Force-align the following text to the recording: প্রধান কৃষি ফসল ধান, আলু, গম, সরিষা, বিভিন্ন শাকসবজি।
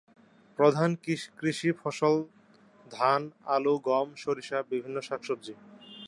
প্রধান 0.59 0.89
কৃষি 1.37 1.69
ফসল 1.71 2.15
ধান, 2.91 3.21
আলু, 3.45 3.75
গম, 3.87 4.07
সরিষা, 4.15 4.59
বিভিন্ন 4.69 4.97
শাকসবজি। 5.01 5.53